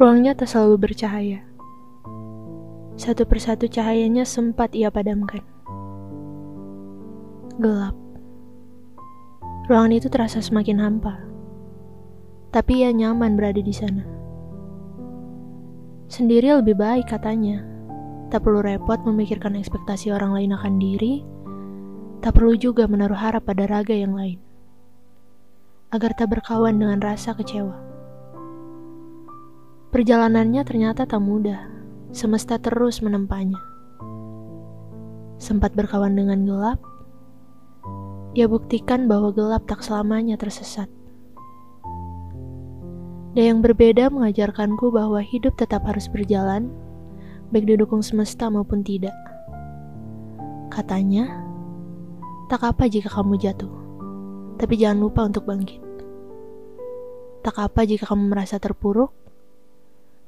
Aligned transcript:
Ruangnya 0.00 0.32
tak 0.32 0.48
selalu 0.48 0.88
bercahaya. 0.88 1.44
Satu 2.96 3.28
persatu 3.28 3.68
cahayanya 3.68 4.24
sempat 4.24 4.72
ia 4.72 4.88
padamkan. 4.88 5.44
Gelap. 7.60 7.92
Ruangan 9.68 9.92
itu 9.92 10.08
terasa 10.08 10.40
semakin 10.40 10.80
hampa. 10.80 11.20
Tapi 12.48 12.80
ia 12.80 12.96
nyaman 12.96 13.36
berada 13.36 13.60
di 13.60 13.74
sana. 13.76 14.08
Sendiri 16.08 16.48
lebih 16.56 16.80
baik 16.80 17.12
katanya. 17.12 17.60
Tak 18.32 18.40
perlu 18.40 18.64
repot 18.64 19.04
memikirkan 19.04 19.52
ekspektasi 19.52 20.16
orang 20.16 20.32
lain 20.32 20.56
akan 20.56 20.80
diri. 20.80 21.20
Tak 22.24 22.40
perlu 22.40 22.56
juga 22.56 22.88
menaruh 22.88 23.20
harap 23.20 23.44
pada 23.44 23.68
raga 23.68 23.92
yang 23.92 24.16
lain. 24.16 24.45
Agar 25.94 26.18
tak 26.18 26.34
berkawan 26.34 26.82
dengan 26.82 26.98
rasa 26.98 27.30
kecewa. 27.38 27.78
Perjalanannya 29.94 30.66
ternyata 30.66 31.06
tak 31.06 31.22
mudah, 31.22 31.70
semesta 32.10 32.58
terus 32.58 32.98
menempanya. 33.06 33.56
Sempat 35.38 35.78
berkawan 35.78 36.18
dengan 36.18 36.42
gelap, 36.42 36.82
ia 38.34 38.50
buktikan 38.50 39.06
bahwa 39.06 39.30
gelap 39.30 39.62
tak 39.70 39.86
selamanya 39.86 40.34
tersesat. 40.34 40.90
Dan 43.38 43.44
yang 43.54 43.60
berbeda 43.62 44.10
mengajarkanku 44.10 44.90
bahwa 44.90 45.22
hidup 45.22 45.54
tetap 45.54 45.86
harus 45.86 46.10
berjalan, 46.10 46.66
baik 47.54 47.62
didukung 47.62 48.02
semesta 48.02 48.50
maupun 48.50 48.82
tidak. 48.82 49.14
Katanya, 50.66 51.30
tak 52.50 52.66
apa 52.66 52.90
jika 52.90 53.06
kamu 53.06 53.38
jatuh, 53.38 53.85
tapi 54.56 54.80
jangan 54.80 54.98
lupa 55.04 55.28
untuk 55.28 55.44
bangkit. 55.44 55.80
Tak 57.44 57.56
apa 57.62 57.86
jika 57.86 58.10
kamu 58.10 58.32
merasa 58.32 58.58
terpuruk, 58.58 59.12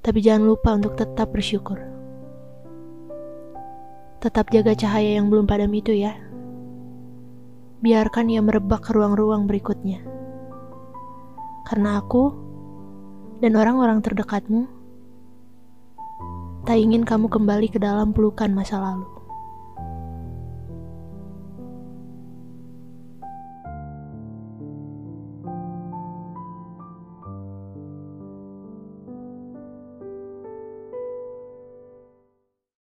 tapi 0.05 0.23
jangan 0.23 0.47
lupa 0.47 0.77
untuk 0.77 0.95
tetap 0.95 1.33
bersyukur. 1.35 1.81
Tetap 4.23 4.53
jaga 4.55 4.77
cahaya 4.79 5.19
yang 5.19 5.27
belum 5.33 5.49
padam 5.49 5.73
itu 5.75 5.97
ya. 5.97 6.15
Biarkan 7.83 8.31
ia 8.31 8.43
merebak 8.43 8.87
ke 8.87 8.95
ruang-ruang 8.95 9.51
berikutnya. 9.51 10.03
Karena 11.67 11.99
aku 11.99 12.35
dan 13.43 13.55
orang-orang 13.55 14.03
terdekatmu 14.03 14.67
tak 16.67 16.79
ingin 16.79 17.07
kamu 17.07 17.27
kembali 17.33 17.69
ke 17.73 17.79
dalam 17.81 18.15
pelukan 18.15 18.53
masa 18.53 18.79
lalu. 18.79 19.18